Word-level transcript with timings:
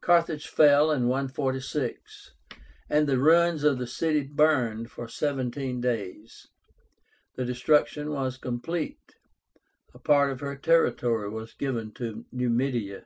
Carthage 0.00 0.48
fell 0.48 0.90
in 0.90 1.06
146, 1.06 2.32
and 2.90 3.06
the 3.06 3.16
ruins 3.20 3.62
of 3.62 3.78
the 3.78 3.86
city 3.86 4.22
burned 4.24 4.90
for 4.90 5.06
seventeen 5.06 5.80
days. 5.80 6.48
The 7.36 7.44
destruction 7.44 8.10
was 8.10 8.38
complete. 8.38 9.14
A 9.94 10.00
part 10.00 10.32
of 10.32 10.40
her 10.40 10.56
territory 10.56 11.28
was 11.30 11.54
given 11.54 11.92
to 11.92 12.24
Numidia. 12.32 13.04